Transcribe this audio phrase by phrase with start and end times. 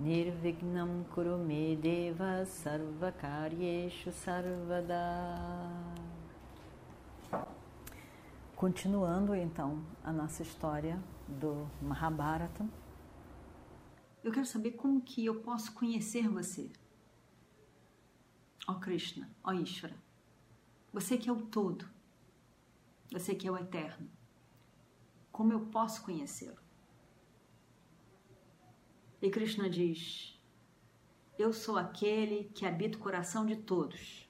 [0.00, 4.96] Nirvignam Kurume Deva Sarvakaryeshu Sarvada
[8.56, 12.66] Continuando então a nossa história do Mahabharata,
[14.24, 16.72] eu quero saber como que eu posso conhecer você.
[18.66, 19.96] Ó Krishna, ó Ishvara,
[20.90, 21.86] você que é o todo,
[23.12, 24.08] você que é o eterno,
[25.30, 26.69] como eu posso conhecê-lo?
[29.20, 30.38] E Krishna diz:
[31.38, 34.26] Eu sou aquele que habita o coração de todos.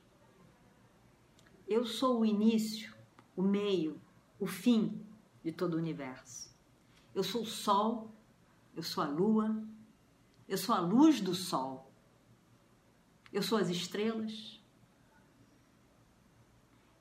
[1.69, 2.93] Eu sou o início,
[3.37, 4.01] o meio,
[4.39, 5.01] o fim
[5.45, 6.51] de todo o universo.
[7.15, 8.11] Eu sou o sol,
[8.75, 9.65] eu sou a lua,
[10.49, 11.93] eu sou a luz do sol.
[13.33, 14.61] Eu sou as estrelas.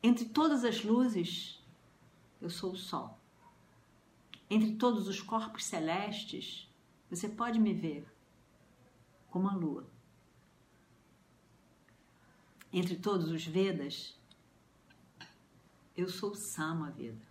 [0.04, 1.60] Entre todas as luzes,
[2.40, 3.20] eu sou o sol.
[4.48, 6.69] Entre todos os corpos celestes,
[7.10, 8.06] você pode me ver
[9.30, 9.90] como a lua.
[12.72, 14.18] Entre todos os Vedas,
[15.98, 17.28] eu sou Sama Veda.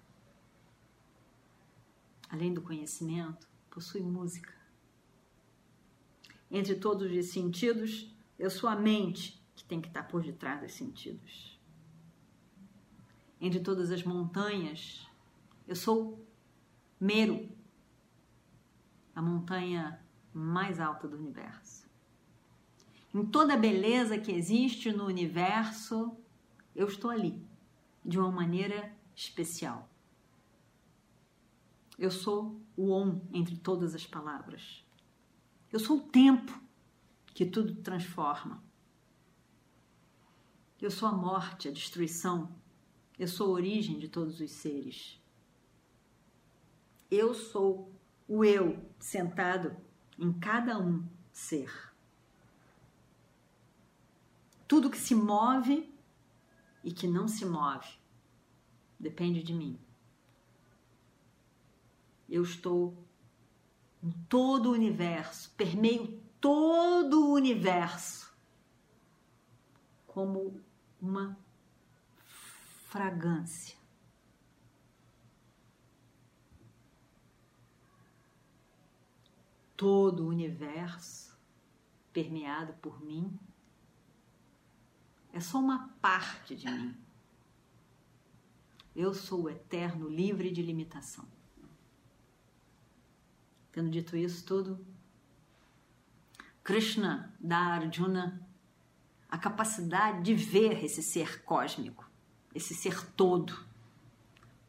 [2.28, 4.52] Além do conhecimento, possui música.
[6.50, 10.72] Entre todos os sentidos, eu sou a mente que tem que estar por detrás dos
[10.72, 11.58] sentidos.
[13.40, 15.06] Entre todas as montanhas,
[15.66, 16.26] eu sou
[17.00, 17.48] Meru,
[19.18, 20.00] a montanha
[20.32, 21.88] mais alta do universo.
[23.12, 26.16] Em toda a beleza que existe no universo,
[26.72, 27.44] eu estou ali,
[28.04, 29.90] de uma maneira especial.
[31.98, 34.86] Eu sou o Om entre todas as palavras.
[35.72, 36.56] Eu sou o tempo
[37.34, 38.62] que tudo transforma.
[40.80, 42.54] Eu sou a morte, a destruição.
[43.18, 45.20] Eu sou a origem de todos os seres.
[47.10, 47.97] Eu sou
[48.28, 49.74] o eu sentado
[50.18, 51.02] em cada um
[51.32, 51.72] ser.
[54.66, 55.90] Tudo que se move
[56.84, 57.88] e que não se move
[59.00, 59.78] depende de mim.
[62.28, 62.94] Eu estou
[64.02, 68.30] em todo o universo, permeio todo o universo
[70.06, 70.60] como
[71.00, 71.38] uma
[72.88, 73.77] fragrância.
[79.78, 81.38] Todo o universo
[82.12, 83.38] permeado por mim
[85.32, 86.96] é só uma parte de mim.
[88.96, 91.24] Eu sou o eterno, livre de limitação.
[93.70, 94.84] Tendo dito isso tudo,
[96.64, 98.44] Krishna dá a Arjuna
[99.28, 102.10] a capacidade de ver esse ser cósmico,
[102.52, 103.64] esse ser todo.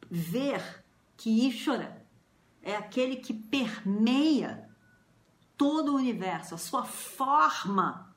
[0.08, 0.84] Ver
[1.16, 2.06] que Ishvara
[2.62, 4.69] é aquele que permeia
[5.60, 8.16] todo o universo, a sua forma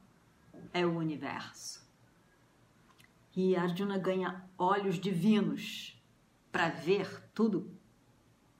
[0.71, 1.85] é o universo.
[3.35, 6.01] E Arjuna ganha olhos divinos
[6.53, 7.69] para ver tudo,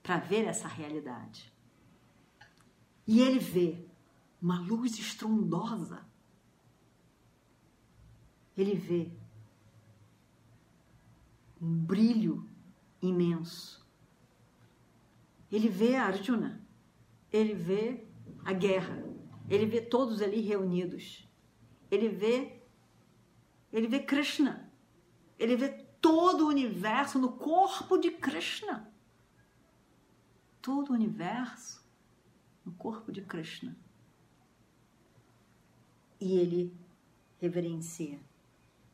[0.02, 1.50] para ver essa realidade.
[3.08, 3.88] E ele vê
[4.42, 6.06] uma luz estrondosa.
[8.58, 9.10] Ele vê
[11.62, 12.50] um brilho
[13.02, 13.88] imenso.
[15.50, 16.62] Ele vê Arjuna,
[17.32, 18.12] ele vê
[18.44, 19.04] a guerra.
[19.50, 21.28] Ele vê todos ali reunidos.
[21.92, 22.64] Ele vê
[23.72, 24.72] ele vê Krishna.
[25.40, 28.94] Ele vê todo o universo no corpo de Krishna.
[30.62, 31.84] Todo o universo
[32.64, 33.76] no corpo de Krishna.
[36.22, 36.78] E ele
[37.40, 38.22] reverencia,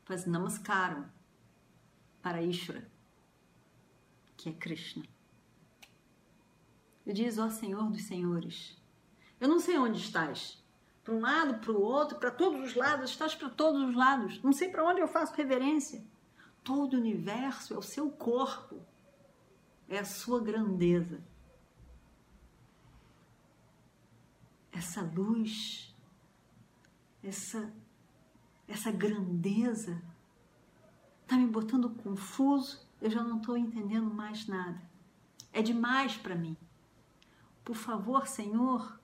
[0.03, 1.07] faz namaskaram
[2.21, 2.89] para Ishvara,
[4.35, 5.05] que é Krishna.
[7.05, 8.78] E diz, ó Senhor dos Senhores,
[9.39, 10.61] eu não sei onde estás.
[11.03, 14.41] Para um lado, para o outro, para todos os lados, estás para todos os lados.
[14.43, 16.03] Não sei para onde eu faço reverência.
[16.63, 18.79] Todo o universo é o seu corpo,
[19.87, 21.23] é a sua grandeza.
[24.71, 25.95] Essa luz,
[27.23, 27.73] essa,
[28.67, 30.01] essa grandeza
[31.23, 34.81] está me botando confuso, eu já não estou entendendo mais nada.
[35.51, 36.55] É demais para mim.
[37.63, 38.98] Por favor, Senhor,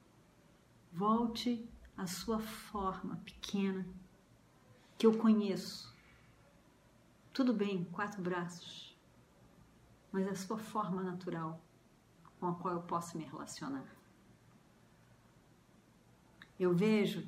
[0.96, 3.86] Volte à sua forma pequena,
[4.98, 5.94] que eu conheço.
[7.34, 8.98] Tudo bem, quatro braços,
[10.10, 11.62] mas é a sua forma natural
[12.40, 13.94] com a qual eu posso me relacionar.
[16.58, 17.28] Eu vejo,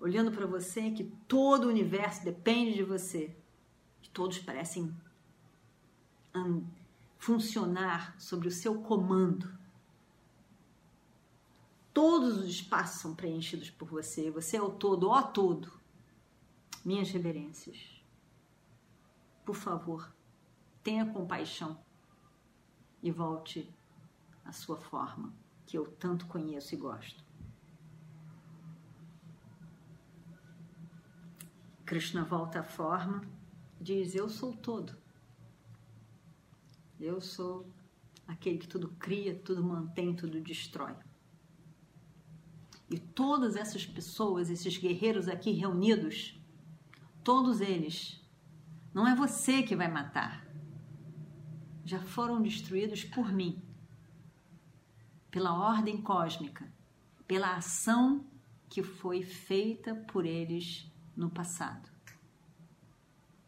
[0.00, 3.32] olhando para você, que todo o universo depende de você,
[4.02, 4.92] que todos parecem
[7.16, 9.56] funcionar sobre o seu comando.
[11.96, 14.30] Todos os espaços são preenchidos por você.
[14.30, 15.72] Você é o todo, ó todo.
[16.84, 18.04] Minhas reverências.
[19.46, 20.14] Por favor,
[20.82, 21.80] tenha compaixão
[23.02, 23.74] e volte
[24.44, 25.32] à sua forma,
[25.64, 27.24] que eu tanto conheço e gosto.
[31.86, 33.22] Krishna volta à forma,
[33.80, 34.94] diz: Eu sou todo.
[37.00, 37.66] Eu sou
[38.28, 41.05] aquele que tudo cria, tudo mantém, tudo destrói.
[42.90, 46.38] E todas essas pessoas, esses guerreiros aqui reunidos,
[47.24, 48.20] todos eles,
[48.94, 50.46] não é você que vai matar.
[51.84, 53.62] Já foram destruídos por mim,
[55.30, 56.72] pela ordem cósmica,
[57.26, 58.24] pela ação
[58.68, 61.90] que foi feita por eles no passado.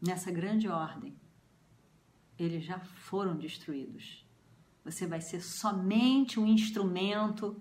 [0.00, 1.16] Nessa grande ordem,
[2.38, 4.24] eles já foram destruídos.
[4.84, 7.60] Você vai ser somente um instrumento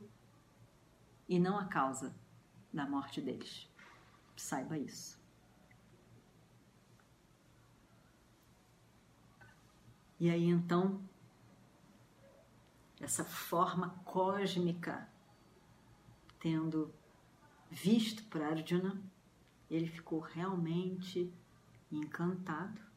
[1.27, 2.15] e não a causa
[2.71, 3.69] da morte deles.
[4.35, 5.19] Saiba isso.
[10.19, 11.01] E aí então,
[12.99, 15.07] essa forma cósmica
[16.39, 16.93] tendo
[17.69, 19.01] visto para Arjuna,
[19.69, 21.31] ele ficou realmente
[21.91, 22.87] encantado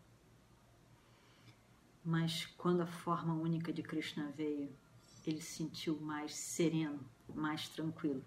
[2.05, 4.75] mas quando a forma única de Krishna veio,
[5.27, 7.01] ele se sentiu mais sereno,
[7.35, 8.25] mais tranquilo.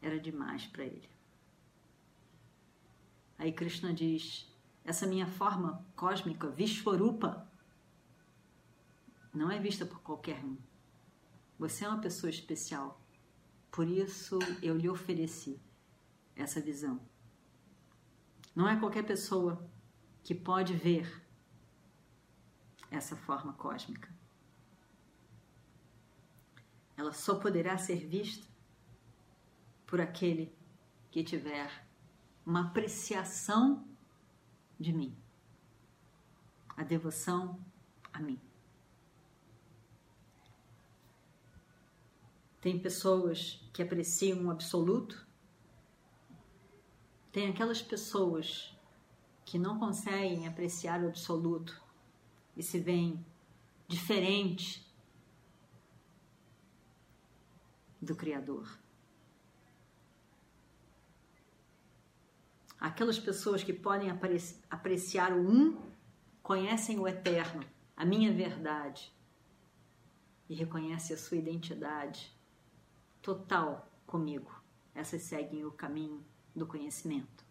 [0.00, 1.08] Era demais para ele.
[3.38, 4.50] Aí Krishna diz:
[4.84, 7.46] essa minha forma cósmica, Vishwarupa,
[9.32, 10.56] não é vista por qualquer um.
[11.58, 13.00] Você é uma pessoa especial.
[13.70, 15.60] Por isso eu lhe ofereci
[16.34, 17.00] essa visão.
[18.54, 19.64] Não é qualquer pessoa
[20.24, 21.22] que pode ver
[22.90, 24.17] essa forma cósmica.
[26.98, 28.44] Ela só poderá ser vista
[29.86, 30.52] por aquele
[31.12, 31.86] que tiver
[32.44, 33.86] uma apreciação
[34.80, 35.16] de mim,
[36.76, 37.64] a devoção
[38.12, 38.40] a mim.
[42.60, 45.24] Tem pessoas que apreciam o absoluto,
[47.30, 48.76] tem aquelas pessoas
[49.44, 51.80] que não conseguem apreciar o absoluto
[52.56, 53.24] e se veem
[53.86, 54.87] diferente
[58.00, 58.78] do Criador.
[62.80, 64.08] Aquelas pessoas que podem
[64.70, 65.82] apreciar o um
[66.42, 67.64] conhecem o eterno,
[67.96, 69.12] a minha verdade,
[70.48, 72.32] e reconhecem a sua identidade
[73.20, 74.50] total comigo.
[74.94, 76.24] Essas seguem o caminho
[76.54, 77.44] do conhecimento.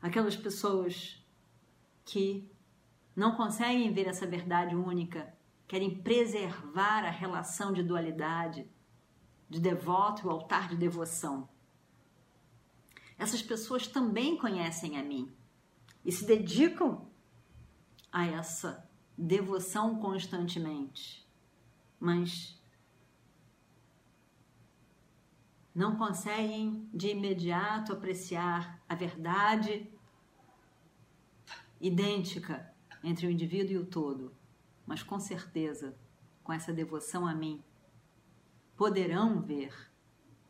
[0.00, 1.24] Aquelas pessoas
[2.04, 2.50] que
[3.14, 5.32] não conseguem ver essa verdade única,
[5.72, 8.70] querem preservar a relação de dualidade,
[9.48, 11.48] de devoto e altar de devoção.
[13.16, 15.34] Essas pessoas também conhecem a mim
[16.04, 17.10] e se dedicam
[18.12, 21.26] a essa devoção constantemente,
[21.98, 22.62] mas
[25.74, 29.90] não conseguem de imediato apreciar a verdade
[31.80, 32.70] idêntica
[33.02, 34.41] entre o indivíduo e o todo,
[34.92, 35.96] mas com certeza,
[36.44, 37.64] com essa devoção a mim,
[38.76, 39.74] poderão ver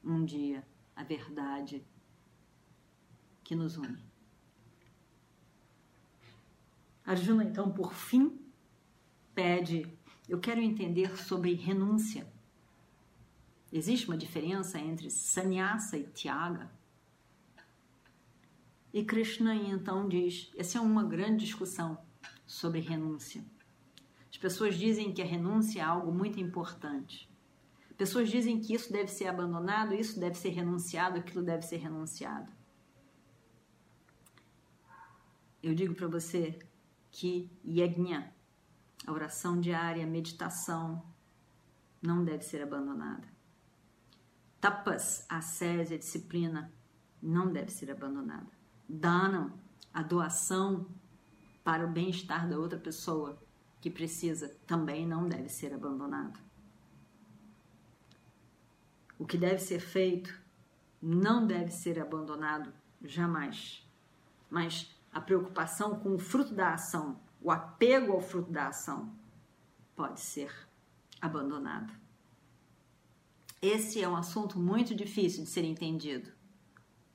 [0.03, 1.87] um dia a verdade
[3.45, 4.05] que nos une.
[7.07, 8.37] Arjuna, então, por fim,
[9.33, 9.89] pede:
[10.29, 12.27] Eu quero entender sobre renúncia.
[13.73, 16.69] Existe uma diferença entre sannyasa e tyaga?
[18.93, 21.97] E Krishna então diz: essa é uma grande discussão
[22.45, 23.45] sobre renúncia.
[24.43, 27.31] As pessoas dizem que a renúncia é algo muito importante.
[27.97, 32.51] Pessoas dizem que isso deve ser abandonado, isso deve ser renunciado, aquilo deve ser renunciado.
[35.63, 36.59] Eu digo para você
[37.13, 38.35] que yajna,
[39.07, 41.07] a oração diária, a meditação,
[42.03, 43.29] não deve ser abandonada.
[44.61, 46.73] Tapas, a ascese, a disciplina,
[47.23, 48.51] não deve ser abandonada.
[48.89, 49.55] Dana,
[49.95, 50.89] a doação,
[51.63, 53.41] para o bem-estar da outra pessoa
[53.83, 56.39] que precisa também não deve ser abandonado.
[59.19, 60.41] O que deve ser feito
[61.03, 62.73] não deve ser abandonado
[63.03, 63.85] jamais.
[64.49, 69.13] Mas a preocupação com o fruto da ação, o apego ao fruto da ação,
[69.97, 70.55] pode ser
[71.21, 71.93] abandonado.
[73.61, 76.31] Esse é um assunto muito difícil de ser entendido,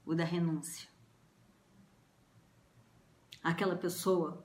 [0.05, 0.89] o da renúncia.
[3.41, 4.43] Aquela pessoa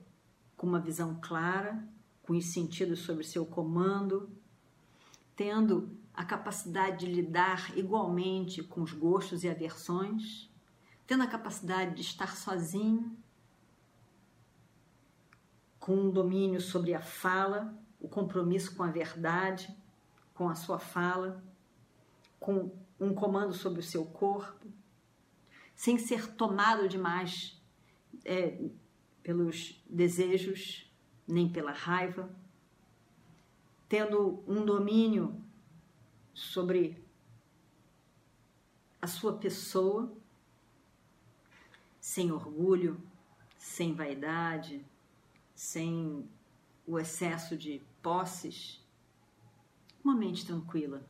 [0.55, 1.85] com uma visão clara,
[2.37, 4.29] os sentidos sobre seu comando,
[5.35, 10.49] tendo a capacidade de lidar igualmente com os gostos e aversões,
[11.07, 13.17] tendo a capacidade de estar sozinho,
[15.79, 19.75] com um domínio sobre a fala, o compromisso com a verdade,
[20.33, 21.43] com a sua fala,
[22.39, 24.65] com um comando sobre o seu corpo,
[25.75, 27.61] sem ser tomado demais
[28.23, 28.59] é,
[29.21, 30.92] pelos desejos
[31.27, 32.29] nem pela raiva,
[33.87, 35.41] tendo um domínio
[36.33, 37.03] sobre
[39.01, 40.11] a sua pessoa,
[41.99, 43.01] sem orgulho,
[43.57, 44.85] sem vaidade,
[45.55, 46.27] sem
[46.85, 48.83] o excesso de posses,
[50.03, 51.05] uma mente tranquila.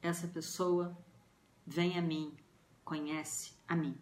[0.00, 0.96] Essa pessoa
[1.66, 2.34] vem a mim,
[2.84, 3.98] conhece a mim.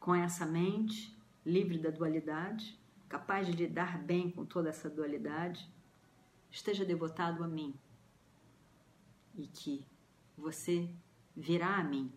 [0.00, 2.78] Com essa mente livre da dualidade,
[3.08, 5.68] capaz de lidar bem com toda essa dualidade,
[6.50, 7.74] esteja devotado a mim
[9.34, 9.84] e que
[10.36, 10.88] você
[11.36, 12.12] virá a mim,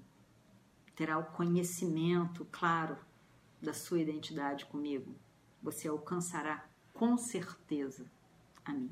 [0.96, 2.98] terá o conhecimento claro
[3.62, 5.16] da sua identidade comigo,
[5.62, 8.06] você alcançará com certeza
[8.66, 8.92] a mim.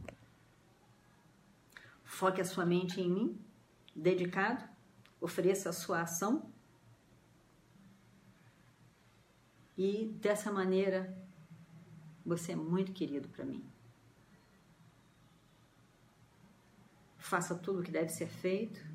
[2.03, 3.39] Foque a sua mente em mim,
[3.95, 4.63] dedicado,
[5.19, 6.51] ofereça a sua ação
[9.83, 11.17] e dessa maneira
[12.25, 13.63] você é muito querido para mim.
[17.31, 18.85] faça tudo o que deve ser feito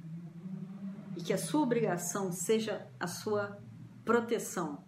[1.17, 3.59] e que a sua obrigação seja a sua
[4.05, 4.85] proteção.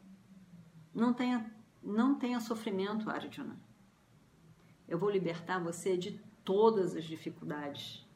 [0.94, 1.50] Não tenha,
[1.82, 3.58] não tenha sofrimento, Arjuna.
[4.86, 8.06] Eu vou libertar você de todas as dificuldades.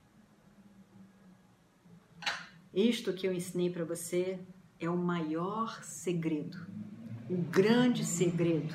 [2.74, 4.38] Isto que eu ensinei para você
[4.78, 6.66] é o maior segredo,
[7.28, 8.74] o grande segredo,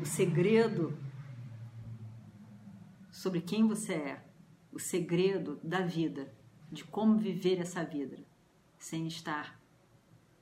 [0.00, 0.96] o segredo
[3.10, 4.26] sobre quem você é
[4.72, 6.30] o segredo da vida,
[6.70, 8.18] de como viver essa vida
[8.78, 9.58] sem estar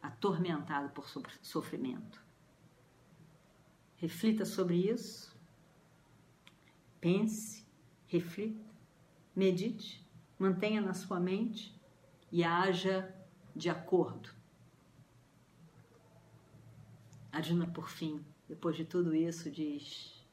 [0.02, 1.06] atormentado por
[1.40, 2.20] sofrimento.
[3.96, 5.38] Reflita sobre isso,
[7.00, 7.64] pense,
[8.06, 8.64] reflita,
[9.37, 10.04] medite,
[10.38, 11.80] mantenha na sua mente
[12.32, 13.14] e haja
[13.54, 14.30] de acordo.
[17.35, 20.25] Arjuna, por fim, depois de tudo isso, diz: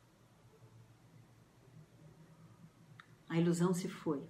[3.27, 4.23] A ilusão se foi.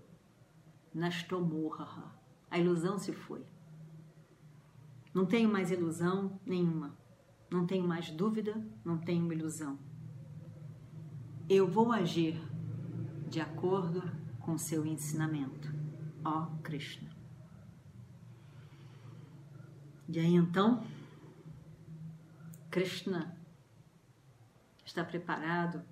[0.93, 2.15] Nashtomurraha.
[2.49, 3.45] A ilusão se foi.
[5.13, 6.97] Não tenho mais ilusão nenhuma.
[7.49, 9.77] Não tenho mais dúvida, não tenho ilusão.
[11.49, 12.41] Eu vou agir
[13.27, 14.01] de acordo
[14.39, 15.69] com seu ensinamento,
[16.23, 17.09] ó Krishna.
[20.07, 20.85] E aí então,
[22.71, 23.37] Krishna
[24.85, 25.83] está preparado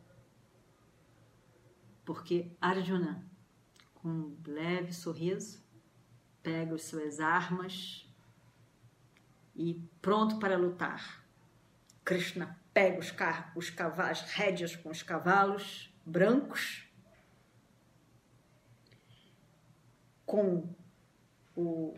[2.05, 3.21] porque Arjuna,
[3.95, 5.61] com um leve sorriso,
[6.41, 8.09] pega as suas armas
[9.53, 11.21] e pronto para lutar.
[12.05, 13.13] Krishna pega os,
[13.55, 16.89] os cavalos, rédeas com os cavalos brancos,
[20.25, 20.73] com
[21.57, 21.93] o,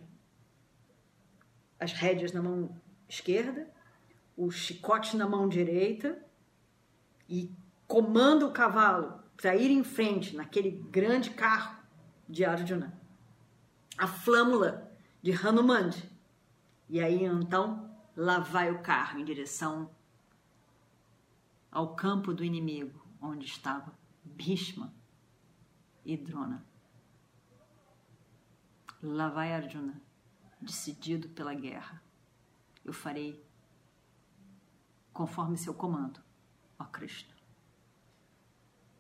[1.80, 2.76] as rédeas na mão
[3.08, 3.72] esquerda,
[4.36, 6.24] o chicote na mão direita
[7.28, 7.54] e
[7.88, 11.78] comanda o cavalo para ir em frente naquele grande carro
[12.28, 13.00] de Arjuna.
[13.98, 15.90] A flâmula de Hanuman.
[16.90, 19.90] E aí então lá vai o carro em direção
[21.72, 24.94] ao campo do inimigo, onde estava Bhishma
[26.06, 26.66] e Drona.
[29.02, 30.02] Lá vai Arjuna,
[30.60, 32.04] decidido pela guerra.
[32.84, 33.44] Eu farei
[35.14, 36.20] conforme seu comando,
[36.80, 37.34] ó Krishna.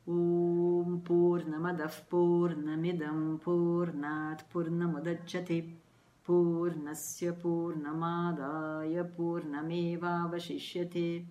[0.07, 5.77] Om Purnamadav Purnamidam Purnat Purnamudachyate
[6.25, 11.23] Purnasya Purnamadaya Purnameva Vashishyate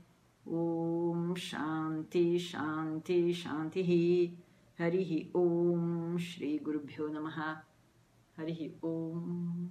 [0.46, 4.36] Om Shanti Shanti Shantihi
[4.78, 7.60] Harihi Om Shri Gurubhyo Namaha.
[8.38, 9.70] Harihi Om.